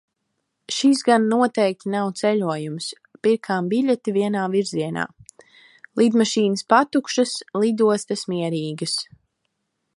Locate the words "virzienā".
4.55-5.05